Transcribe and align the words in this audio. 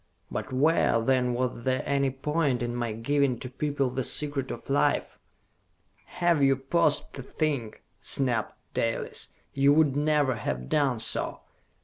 "But 0.31 0.51
where, 0.51 0.99
then, 0.99 1.35
was 1.35 1.61
there 1.61 1.83
any 1.85 2.09
point 2.09 2.63
in 2.63 2.75
my 2.75 2.91
giving 2.91 3.37
to 3.37 3.49
people 3.51 3.91
the 3.91 4.03
Secret 4.03 4.49
of 4.49 4.67
Life?" 4.67 5.19
"Had 6.05 6.41
you 6.41 6.55
paused 6.55 7.13
to 7.13 7.21
think," 7.21 7.83
snapped 7.99 8.55
Dalis, 8.73 9.29
"you 9.53 9.71
would 9.73 9.95
never 9.95 10.37
have 10.37 10.69
done 10.69 10.97
so! 10.97 11.41